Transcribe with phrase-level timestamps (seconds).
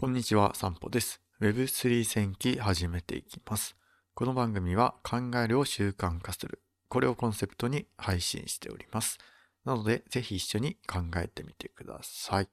[0.00, 1.20] こんにちは、散歩です。
[1.40, 3.74] Web3 戦記始めていきます。
[4.14, 6.62] この番組は考えるを習慣化する。
[6.88, 9.18] これをコンセプトに配信しております。
[9.64, 12.48] なので、ぜひ一緒に考えてみてください。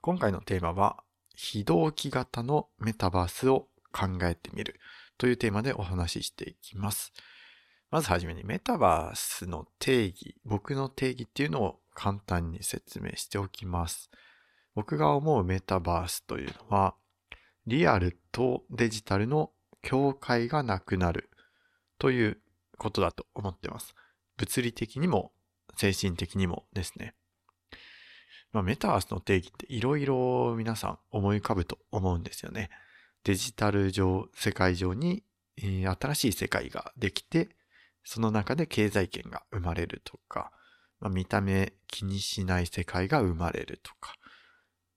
[0.00, 1.04] 今回のテーマは、
[1.36, 4.80] 非同期型のメタバースを考えてみる
[5.18, 7.12] というテーマでお話ししていきます。
[7.90, 14.10] まずはじめにメタバースの定義、僕の定義っていうのを簡単に説明しておきます。
[14.74, 16.94] 僕が思うメタバースというのは、
[17.66, 19.52] リアルとデジタルの
[19.82, 21.30] 境界がなくなる
[21.98, 22.40] という
[22.78, 23.94] ことだと思ってます。
[24.36, 25.32] 物理的にも
[25.76, 27.14] 精神的にもですね。
[28.52, 32.70] まあ、メタバースの定義っていろいろ皆さん思い浮かぶと思うんですよね。
[33.24, 35.22] デジタル上、世界上に、
[35.56, 37.56] えー新しい世界ができて、
[38.04, 40.50] その中で経済圏が生まれるとか、
[41.00, 44.14] まあ、見た目気にしない世界が生まれるとか、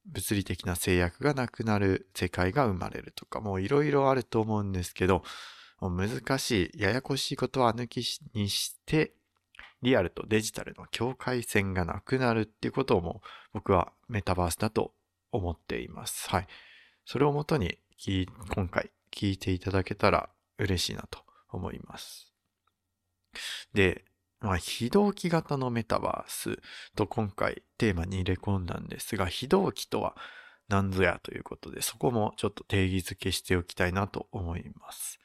[0.06, 5.24] 物理的な制約がなくなる世界が生まれるとか、もういろいろあると思うんですけど、
[5.82, 9.14] 難しい、ややこしいことは抜きにして、
[9.82, 14.94] リアルとデジタルの境界線がなくなるっていうことをもう僕はメタバースだと
[15.32, 16.30] 思っています。
[16.30, 16.48] はい。
[17.06, 17.78] それをもとに
[18.56, 22.34] 今回聞いていただけたら嬉しいなと思います。
[23.74, 24.06] で、
[24.42, 26.60] まあ、非同期型のメタバース
[26.96, 30.16] と今回テーマに入れ込んだんですが、非同期とは
[30.68, 35.20] 何ぞやということで、そこもちょっと定義づけしておきたいなと思います。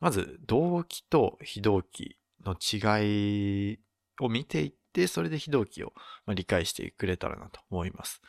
[0.00, 3.80] まず、同期と非同期の違い
[4.20, 5.92] を見ていって、それで非同期を
[6.28, 8.22] 理解してくれたらなと思います。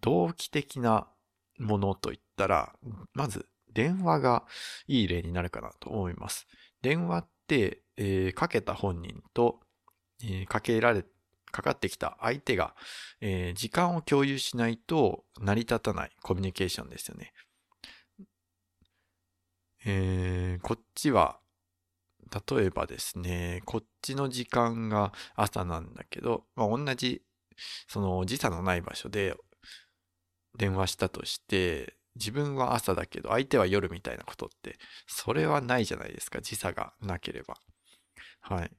[0.00, 1.06] 同期的な
[1.58, 2.74] ものといったら、
[3.12, 4.44] まず電話が
[4.86, 6.46] いい例になるかなと思います。
[6.80, 9.60] 電話って、えーかけた本人と、
[10.22, 11.04] えーかけられ、
[11.50, 12.74] かかってきた相手が、
[13.20, 17.32] えー時間を共有しないと成り立たないコミュニケーションですよね。
[19.84, 21.40] えーこっちは、
[22.48, 27.22] 例えばですね、こっちの時間が朝なんだけど、まあ、同じ、
[27.88, 29.36] その時差のない場所で
[30.56, 37.56] 電話したとして、自分は朝だけど相手は夜みたいなことって、それはないじゃないですか、時差がなければ。
[38.44, 38.70] はい。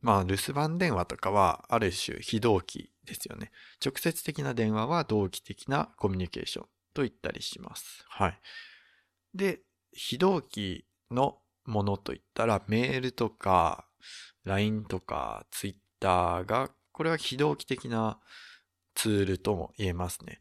[0.00, 3.50] まあ、留守番電話とかは、ある種非同期ですよね。
[3.84, 8.04] 直接的な電話は同期的なコミュニケーションと言ったりします。
[8.08, 8.40] はい。
[9.34, 9.60] で、
[9.92, 13.86] 非同期のものといったら、メールとか、
[14.44, 18.20] LINE とか、Twitter が、これは非同期的な
[18.94, 20.40] ツールとも言えますね。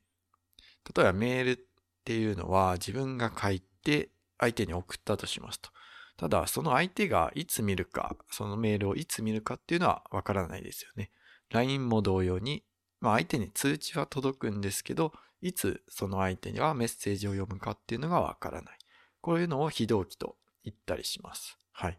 [0.95, 1.57] 例えばメールっ
[2.03, 5.69] ていうのは自分が書いて相手に送ったとしますと。
[6.19, 11.11] ただ、その相手がいつ見るか、そのメールをいつ見るかっていうのはわからないですよね。
[11.49, 12.65] LINE も同様に、
[12.99, 18.77] まあ相手に通知は届くんですけど、いつその相手にはメッセージを読むかっていうのがわからない。
[19.21, 20.35] こういうのを非同期と
[20.65, 21.57] 言ったりします。
[21.71, 21.97] はい。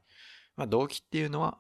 [0.55, 1.57] まあ同期っていうのは、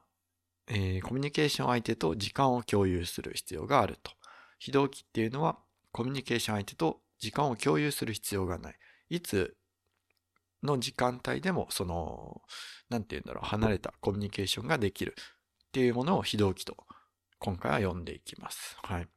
[0.66, 4.12] えーコミュニケーション相手と時間を共有する必要があると。
[4.58, 5.58] 非同期っていうのは、
[5.92, 8.74] コミュニケーション相手と時間を共有する必要がない。
[9.08, 9.56] いつ
[10.62, 12.42] の時間帯でも、その、
[12.88, 15.14] なんて言うんだろう、離れたコミュニケーションができる
[15.68, 16.76] っていうものを非同期と、
[17.38, 18.76] 今回は読んでいきます。
[18.82, 19.08] はい。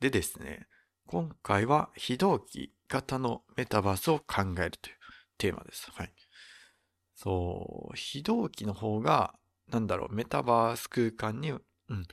[0.00, 0.66] でですね、
[1.06, 4.96] 今回は非同期型のメタバースを考えるという
[5.38, 5.90] テーマです。
[5.92, 6.12] はい。
[7.14, 9.34] そう、非同期の方が、
[9.70, 12.06] なんだろう、メタバース空間に、うん、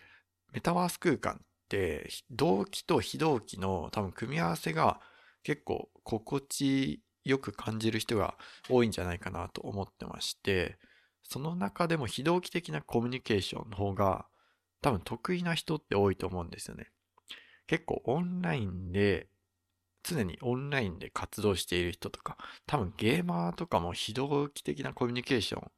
[0.54, 1.38] メタバース空間っ
[1.70, 5.00] て、同期と非同期の多分組み合わせが
[5.44, 8.36] 結構心地よく感じる人が
[8.70, 10.78] 多いんじゃないかなと思ってまして、
[11.24, 14.26] その中でも非同期的なコミュニケーションの方が
[14.82, 16.92] 多分得意な人って多いと思うんですよね。
[17.68, 19.28] 結構オンラインで、
[20.04, 25.72] 常にオンラインで活動している人とか、多分ゲーマーとかも非同期的なコミュニケーション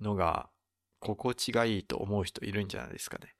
[0.00, 0.50] のが
[1.00, 3.34] 心地がいいと思う人いるんじゃないですかね。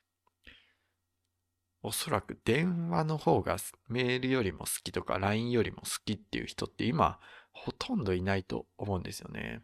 [1.86, 3.58] おそらく電話の方が
[3.88, 7.20] メールよりも好きとか LINE よりも好きっていう人って今
[7.52, 9.60] ほとんどいないと思うんですよね。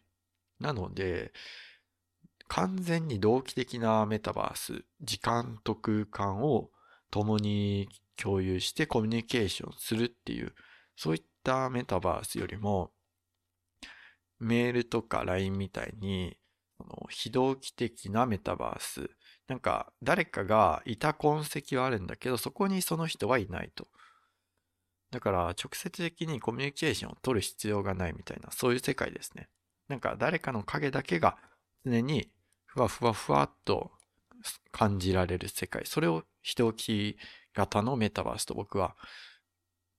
[0.60, 1.32] なので、
[2.46, 6.70] 完全に同期的なメタバース、時間と空間を
[7.10, 10.54] 共に共有してコミュニケーションするっていう、
[10.96, 12.92] そういったメタバースよりも、
[14.38, 16.36] メールとか LINE みたいに、
[17.08, 19.10] 非同期的なメタバース、
[19.50, 23.88] なんか誰かがいた痕跡はあるんだけど、そこにその人はいないと。
[25.10, 29.48] だから直接的にコミュニケーションを取る必要がないみたいな、そういう世界ですね。
[29.88, 31.36] なんか誰かの影だけが
[31.84, 32.30] 常に
[32.64, 33.90] ふわふわふわっと
[34.70, 35.82] 感じられる世界。
[35.84, 37.18] それを非同期
[37.52, 38.94] 型のメタバースと僕は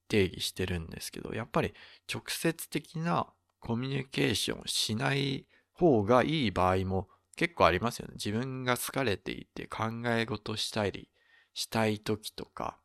[0.08, 1.74] 定義してるんですけど、やっぱり
[2.10, 3.28] 直接的な
[3.60, 8.14] コミュニケーションしない方がいい場合も結構ありますよね。
[8.16, 11.10] 自分が疲れていて考え事したり
[11.54, 12.78] したい時とか、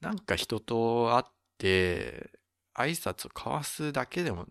[0.00, 2.30] なんか人と会って
[2.74, 4.46] 挨拶を交わすだけでも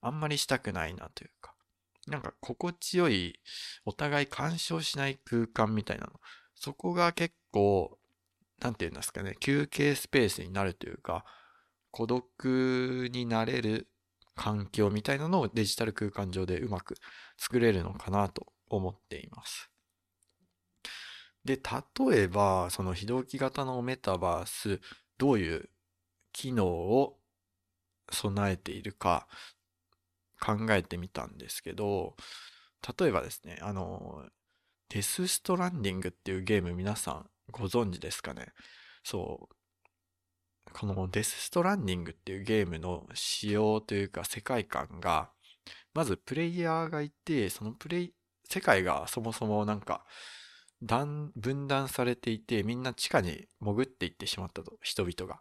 [0.00, 1.54] あんまりしたくないなというか、
[2.08, 3.38] なんか心地よい
[3.84, 6.12] お互い干渉しない空間みたいなの。
[6.54, 7.98] そこが結構、
[8.60, 11.24] なんて言うんですかね、休憩スペースになるというか、
[11.90, 13.88] 孤独になれる
[14.34, 16.94] 環境みたいなのをデジタル空間上でうまく
[17.38, 19.70] 作れるのかなと思っています。
[21.44, 24.80] で、例えば、その非同期型のメタバース、
[25.18, 25.68] どういう
[26.32, 27.18] 機能を
[28.10, 29.26] 備えているか
[30.40, 32.16] 考えてみたんですけど、
[32.98, 34.24] 例えばですね、あの、
[34.88, 38.48] デスストランディングっていうゲーム皆さんご存知ですかね？
[39.04, 39.54] そう。
[40.72, 45.30] このデスストランディングっていうゲームの仕様というか世界観が、
[45.94, 48.14] まずプレイヤーがいて、そのプレイ、
[48.48, 50.04] 世界がそもそもなんか、
[50.80, 51.32] 分
[51.68, 55.40] 断されていて、みんな地下に潜っていってしまったと、人々が。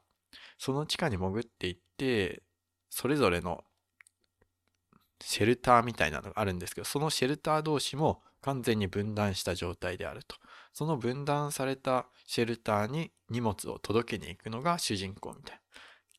[0.57, 2.43] その地下に潜っていって、
[2.89, 3.63] それぞれの
[5.21, 10.35] シェルターみたいなのがあるんですけど、そのシェルター同士も完全に分断した状態であると。
[10.73, 15.61] その分断されたシェルターに荷物を届けに行くのが主人公みたいな。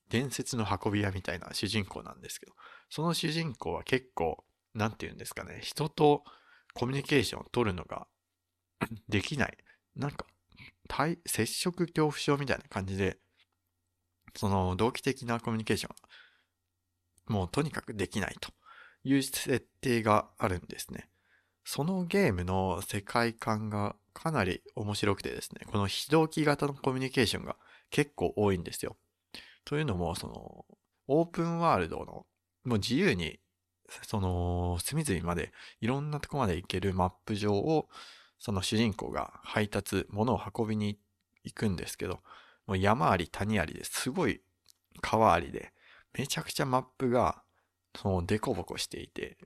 [0.08, 2.52] 伝説の運び屋みたいな主人公なんですけど、
[2.90, 4.44] その主人公は結構、
[4.74, 6.22] なんて言うんですかね、人と
[6.74, 8.06] コミュニケーションを取るのが
[9.08, 9.56] できない。
[9.96, 10.26] なんか、
[10.86, 13.18] 対、接触恐怖症みたいな感じで、
[14.36, 15.90] その同期的なコミュニケーショ
[17.30, 18.50] ン、もうとにかくできないと
[19.04, 21.08] いう設定があるんですね。
[21.64, 27.56] そのゲームの世界観がかなり面白くてですね、この非同期型のコミュニケーションが
[27.90, 28.96] 結構多いんですよ。
[29.64, 30.64] というのも、その、
[31.08, 32.26] オープンワールドの、も
[32.64, 33.40] う自由に、
[34.06, 37.88] その、隅々まで、いろんなとこまで行けるマップ上を、
[38.38, 40.98] その主人公が配達、物を運びに
[41.44, 42.20] 行くんですけど、
[42.66, 44.40] もう山あり谷ありですごい
[45.00, 45.72] 川ありで、
[46.12, 47.42] めちゃくちゃマップが、
[47.96, 49.38] その、デコボコしていて、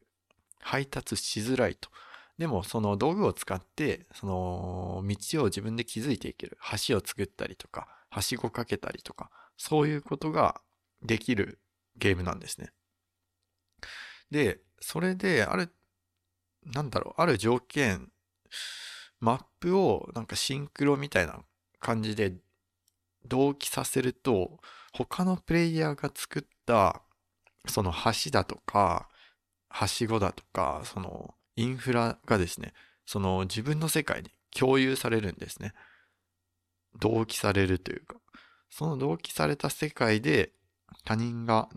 [0.60, 1.90] 配達しづらいと。
[2.38, 10.60] でもその道具を使ってその道を自分で築いていける橋を作ったりとかはしごかけたりとかそういうことが
[11.02, 11.58] できる
[11.96, 12.72] ゲームなんですね。
[14.30, 15.72] でそれである
[16.64, 18.10] なんだろうある条件
[19.20, 21.40] マップをなんかシンクロみたいな
[21.80, 22.34] 感じで
[23.26, 24.58] 同期させると
[24.92, 27.02] 他のプレイヤーが作った
[27.66, 29.08] その橋だとか
[29.68, 32.72] はしごだとかそのインフラがですね、
[33.06, 35.72] その自分の世界に共有されるんですね。
[36.98, 38.16] 同期されるというか、
[38.70, 40.52] その同期された世界で
[41.04, 41.68] 他人が、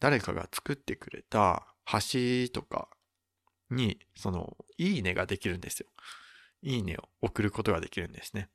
[0.00, 2.88] 誰かが作ってくれた橋とか
[3.70, 5.88] に、その、いいねができるんですよ。
[6.62, 8.48] いいねを送ることができるんですね。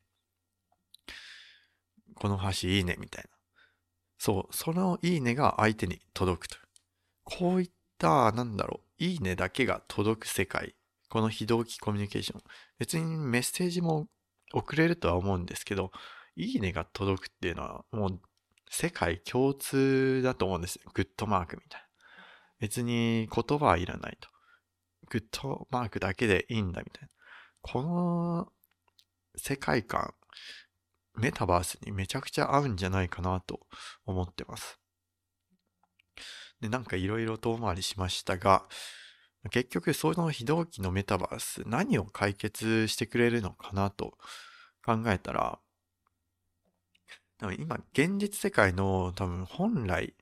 [2.16, 3.30] この橋いいねみたいな。
[4.18, 6.58] そう、そのいいねが相手に届くと。
[7.24, 10.76] こういった、なんだろう、いいねだけが届く世界。
[11.10, 12.42] この非同期コミュニケーション。
[12.80, 14.08] 別にメッセージも
[14.54, 15.92] 送れるとは思うんですけど、
[16.36, 18.22] いいねが届くっていうのはもう
[18.70, 20.90] 世界共通だと思うんですよ。
[20.94, 21.88] グッドマークみたいな。
[22.60, 24.30] 別に言葉はいらないと。
[25.10, 27.10] グッドマークだけでいいんだみたいな。
[27.62, 28.52] この
[29.36, 30.14] 世界観、
[31.16, 33.60] メタバースにめちゃくちゃ合うんじゃないかなと
[34.06, 34.80] 思ってます。
[36.64, 38.64] で、なんかいろいろ遠回りしましたが、
[39.52, 44.18] 結局その非同期のメタバース何を解決してくれるのかなと
[44.86, 45.60] 考えたら、
[47.38, 50.14] 多分今現実世界の多分本来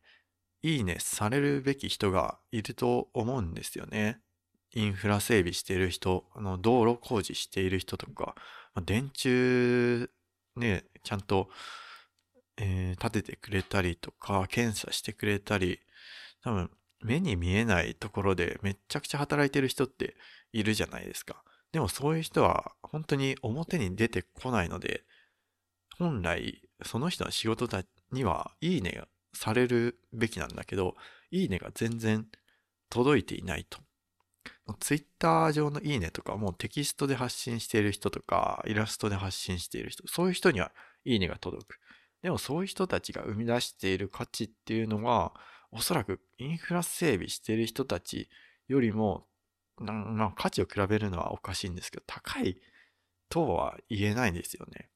[0.64, 4.20] いいねされるべき人がいると思うんですよね。
[4.74, 8.34] インフラ整備している人、あの道路工事している人とか、
[8.84, 10.10] 電柱
[10.56, 11.50] ね、ちゃんと、
[12.58, 15.80] えー、立ててくれたりとか、検査してくれたり、
[16.44, 16.72] 多分
[17.04, 20.16] 目に見えないところでめちゃくちゃ働いてる人って
[20.54, 21.44] いるじゃないですか。
[21.72, 25.04] でもそういう人は本当に表に出てこないので、
[25.98, 27.68] 本来その人の仕事
[28.12, 30.96] にはいいねがされるべきなんだけど、
[31.32, 32.28] いいねが全然
[32.90, 33.80] 届いていないと。
[34.80, 40.72] ツイッター上のいいねとかもうテキストで発信している人とか、イラストで発信している人、そういう人には
[41.06, 41.80] いいねが届く。
[42.22, 45.34] でもそういう人たちが生み出している価値っていうのは、
[45.72, 48.30] おそらくインフラ整備してる人たち
[48.68, 49.26] よりも、
[49.78, 52.58] まあ、価値を比べるのはおかしいんですけど、高い
[53.30, 54.90] とは言えないんですよね。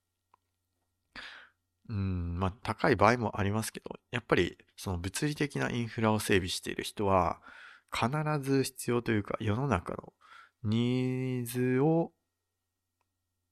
[1.87, 7.39] うん、まあ高い場合もありますけど、やっぱりその物理的なインフラを整備している人は、
[7.93, 8.09] 必
[8.41, 10.13] ず必要というか世の中の
[10.63, 12.11] ニーズを、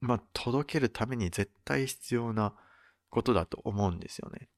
[0.02, 2.54] まあ、届けるために絶対必要な
[3.10, 4.50] ことだと思うんですよね。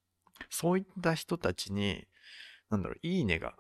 [0.50, 2.08] そういった人たちに、
[2.70, 3.56] なんだろう、いいねが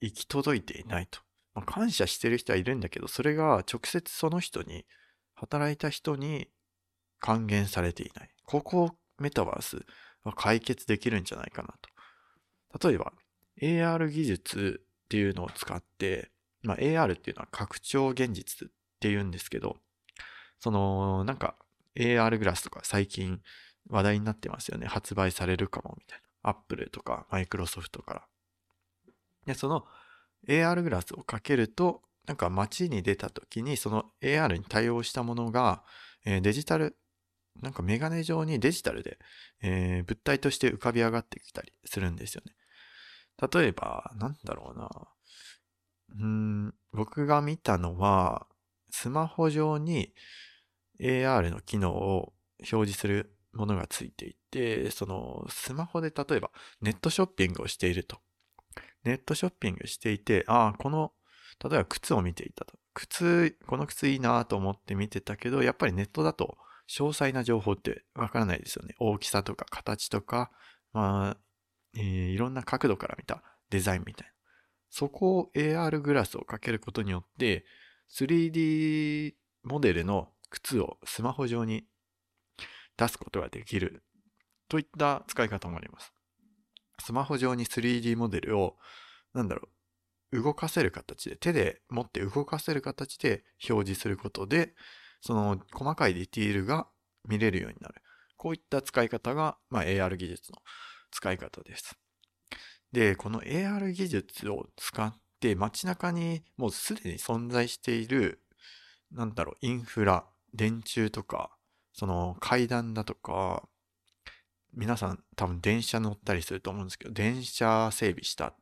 [0.00, 1.20] 行き届いていないと。
[1.54, 4.84] まあ、感謝してる人はいるんだけど、それが直接その人に、
[5.34, 6.48] 働いた人に
[7.18, 8.30] 還元されていない。
[8.44, 9.84] ここをメタバース
[10.22, 11.74] は解決できるんじゃないかな
[12.78, 12.88] と。
[12.88, 13.12] 例えば、
[13.60, 16.30] AR 技術っていうのを使って、
[16.62, 18.70] まあ、AR っていうのは拡張現実っ
[19.00, 19.76] ていうんですけど、
[20.60, 21.56] その、なんか
[21.96, 23.40] AR グラスとか最近
[23.88, 24.86] 話題になってますよね。
[24.86, 26.50] 発売されるかもみたいな。
[26.50, 28.26] Apple とか Microsoft から。
[29.46, 29.84] で、その
[30.48, 35.82] AR グラスをかけると、なんか街に出た時にその AR に対応したものが、
[36.24, 36.96] えー、デジタル、
[37.62, 39.18] なんかメガネ状にデジタルで、
[39.62, 42.54] えー、物体として浮かび上がってきたりするんですよね。
[43.52, 44.90] 例えば、なんだろうな。
[46.20, 48.46] うん、僕が見たのは、
[48.90, 50.14] スマホ上に
[51.00, 58.18] AR の機能を表示するものがついていて、そのスマホで例えばネットショッピングをしていると。
[59.04, 61.12] ネットショッピングしていて、ああ、この、
[61.62, 62.74] 例えば靴を見ていたと。
[62.94, 66.56] 靴、この靴いいなと思って見てたけど、やっぱりネットだと
[66.88, 68.94] 詳細な情報ってわからないですよね。
[68.98, 70.50] 大きさとか形とか、
[70.92, 71.36] まあ、
[71.96, 74.32] えー、いろんな角度から見たデザインみたいな。
[74.90, 77.64] そこを AR グラスをかけることによって、
[78.12, 79.34] 3D
[79.64, 81.84] モデルの靴をスマホ上に
[82.96, 84.04] 出すことができる
[84.68, 86.13] といった使い方もあります。
[87.00, 88.76] スマホ上に 3D モデルを、
[89.32, 89.68] なんだろ
[90.32, 94.74] う、動かせる形で、手で持って動かせる形で表示することで、
[95.20, 96.86] その細かいディティールが
[97.28, 97.94] 見れるようになる。
[98.36, 100.58] こういった使い方が、まあ、AR 技術の
[101.10, 101.96] 使い方です。
[102.92, 108.42] で、この AR 技術を使って街中にもうすでに存在している、
[109.10, 111.56] なんだろう、インフラ、電柱とか、
[111.92, 113.68] その階段だとか、
[114.76, 118.54] 皆さん多分電車乗ったりすると思うんですけど、電車整備した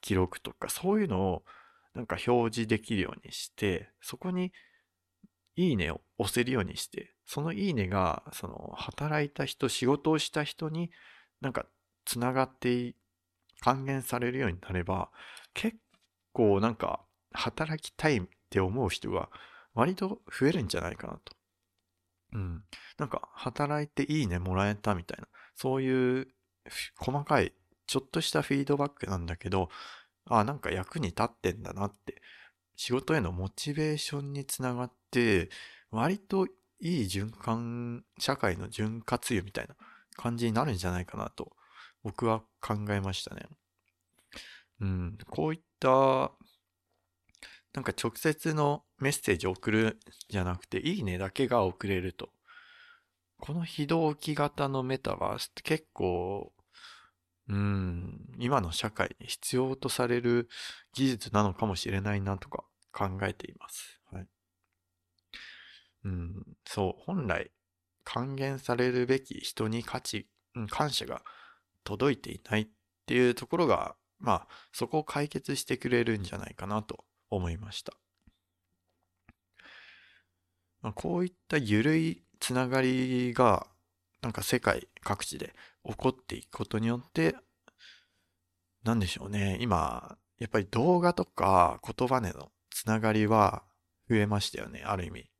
[0.00, 1.44] 記録とか、そういうのを
[1.94, 4.52] なんか表示できるようにして、そこに
[5.56, 10.90] いいねを押せるようにして、そのいいねが、その働いた人、仕事をした人に
[11.40, 11.66] なんか
[12.04, 12.94] つながって
[13.60, 15.10] 還元されるようになれば、
[15.54, 15.76] 結
[16.32, 19.28] 構なんか働きたいって思う人が
[19.74, 21.36] 割と増えるんじゃないかなと。
[22.32, 22.64] うん。
[22.98, 25.28] なんか、働いていいねもらえたみたいな、
[25.60, 26.28] そういう
[26.96, 27.52] 細かい、
[27.86, 29.68] ちょっとしたフィードバックなんだけど、
[30.24, 32.22] あ、なんか役に立ってんだなって、
[32.76, 35.50] 仕事へのモチベーションにつながって、
[35.90, 39.76] 割といい循環、社会の潤滑油みたいな
[40.16, 41.52] 感じになるんじゃないかなと、
[42.02, 43.42] 僕は考えましたね。
[44.80, 46.32] うん、こういった、
[47.74, 50.00] なんか直接のメッセージを送る
[50.30, 52.30] じゃなくて、いいねだけが送れると。
[53.40, 56.52] この非同期型のメタバースって結構、
[57.48, 60.48] うん、今の社会に必要とされる
[60.94, 64.00] 技術なのかもしれないなとか考えています。
[64.12, 64.26] はい。
[66.04, 67.50] うん、そう、本来
[68.04, 71.22] 還元されるべき人に価値、うん、感謝が
[71.84, 72.68] 届いていないっ
[73.06, 77.94] ていうところが、まあ、そこを解決してくれるんじゃないかなと思いました。
[80.82, 83.66] まあ、こういった緩いつながりが、
[84.22, 85.54] なんか世界各地で
[85.86, 87.36] 起こっていくことによって、
[88.82, 89.58] なんでしょうね。
[89.60, 93.62] 今、やっぱり動画とか言葉でのつながりは
[94.08, 94.82] 増えましたよね。
[94.84, 95.30] ある意味。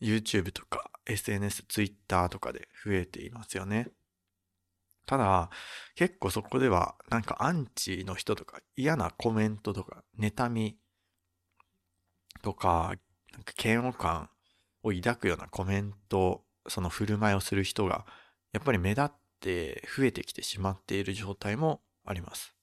[0.00, 3.88] YouTube とか SNS、Twitter とかで増えていますよね。
[5.06, 5.50] ただ、
[5.94, 10.78] 結構そこではなんかアンチの人とか嫌なコメントとか妬み
[12.42, 12.94] とか
[13.32, 14.30] なんか嫌悪感
[14.82, 18.06] を抱くようなコメント、その振る舞いをする人が、
[18.52, 22.54] やっぱり目立って増えてきてしまっている状態もあります。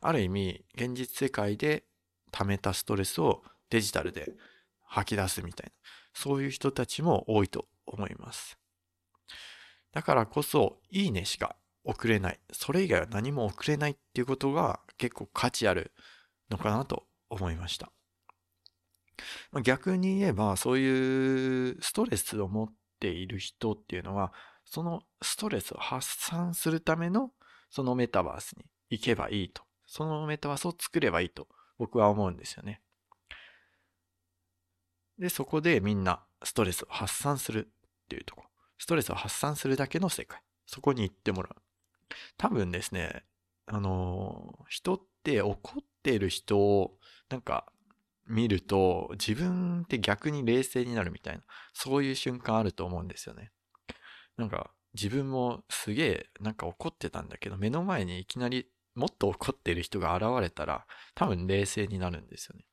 [0.00, 1.84] ある意味、現実世界で
[2.30, 4.32] 溜めたストレスをデジタルで
[4.84, 5.72] 吐き出すみたいな、
[6.12, 8.58] そういう人たちも多いと思います。
[9.92, 12.40] だからこそ、いいねしか送れない。
[12.52, 15.92] それ以外は何も送れないっていうことが結構価値ある
[16.50, 17.92] のかなと思いました。
[19.62, 22.68] 逆に言えば、そういうストレスを持っ
[23.00, 24.32] ている人っていうのは、
[24.64, 27.30] そのストレスを発散するための、
[27.70, 29.62] そのメタバースに行けばいいと。
[29.86, 32.80] そのメタバースを作ればいいと、僕は思うんですよね。
[35.18, 38.44] で、そこでみんなストレスを発散するっていうとこ。
[38.78, 40.42] ストレスを発散するだけの世界。
[40.66, 41.62] そこに行ってもらう。
[42.36, 43.24] 多分ですね、
[43.66, 47.71] あの、人って怒っている人をなんか
[48.32, 51.42] 見ると自分って逆に冷静になるみたいな、
[51.74, 53.50] そういう瞬間あると思うんですよね。
[54.36, 62.64] なんか自分もすげえなんか怒ってたんだけど、目の前にいきなりもっと怒ってる人が現れたら多分冷静になるんですよね。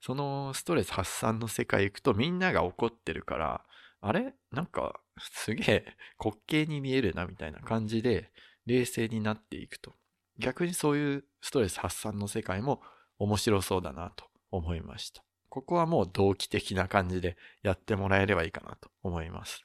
[0.00, 3.64] そのストレス発散の世界行くとみんなが怒ってるから、
[4.00, 4.32] あれ？
[4.52, 8.30] なんかすげえ滑稽に見えるなみたいな感じで
[8.66, 9.94] 冷静になっていくと。
[10.38, 12.80] 逆にそういうストレス発散の世界も
[13.18, 15.22] 面白そうだなと思いました。
[15.48, 19.64] ここはもう同期的な感じでやってもらえればいいかなと思います。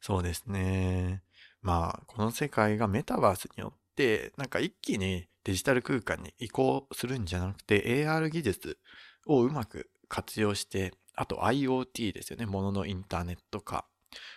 [0.00, 1.22] そうですね。
[1.62, 8.78] まあ、この世界がメタバースによって、なんか一気にデジタル空間に移行するんじゃなくて AR 技術
[9.26, 12.44] をうまく活用して、あと IoT ですよね。
[12.44, 13.86] もののインターネット化。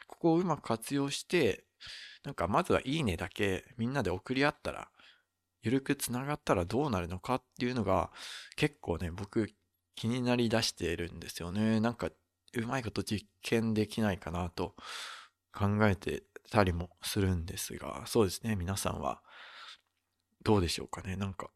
[0.07, 1.65] ここをうまく活用して、
[2.23, 4.89] なんかまずはいいねだけみんなで送り合ったら、
[5.67, 8.09] ゆるくつながったらどうなるのかっていうのが
[8.55, 9.51] 結構ね、僕
[9.95, 11.81] 気になりだしているんですよね。
[11.81, 12.09] なんか
[12.53, 14.75] うまいこと実験できないかなと
[15.53, 19.21] 考えてたりもするんですが、そうですね、皆さんは
[20.41, 21.17] どうでしょうかね。
[21.17, 21.49] なんか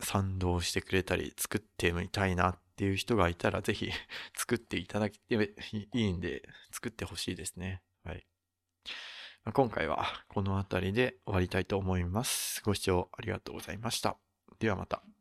[0.00, 3.90] 賛同してくれたり作ってみたいなっていう人がいたらぜひ
[4.34, 5.54] 作っていただけて
[5.92, 7.82] いいんで作ってほしいですね。
[8.02, 8.26] はい。
[9.52, 12.62] 今回はこの辺りで終わりたいと思います。
[12.64, 14.16] ご視聴ありがとうございました。
[14.58, 15.17] ではまた。